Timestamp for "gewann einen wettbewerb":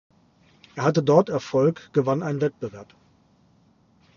1.93-2.95